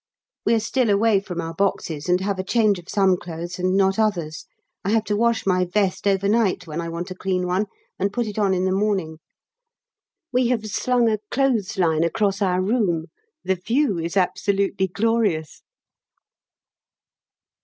We 0.47 0.55
are 0.55 0.59
still 0.59 0.89
away 0.89 1.19
from 1.19 1.39
our 1.41 1.53
boxes, 1.53 2.09
and 2.09 2.21
have 2.21 2.39
a 2.39 2.43
change 2.43 2.79
of 2.79 2.89
some 2.89 3.17
clothes 3.17 3.59
and 3.59 3.77
not 3.77 3.99
others. 3.99 4.47
I 4.83 4.89
have 4.89 5.03
to 5.03 5.15
wash 5.15 5.45
my 5.45 5.63
vest 5.63 6.07
overnight 6.07 6.65
when 6.65 6.81
I 6.81 6.89
want 6.89 7.11
a 7.11 7.15
clean 7.15 7.45
one 7.45 7.67
and 7.99 8.11
put 8.11 8.25
it 8.25 8.39
on 8.39 8.51
in 8.55 8.65
the 8.65 8.71
morning. 8.71 9.19
We 10.33 10.47
have 10.47 10.65
slung 10.65 11.07
a 11.07 11.19
clothes 11.29 11.77
line 11.77 12.03
across 12.03 12.41
our 12.41 12.63
room. 12.63 13.09
The 13.43 13.53
view 13.63 13.99
is 13.99 14.17
absolutely 14.17 14.87
glorious. 14.87 15.61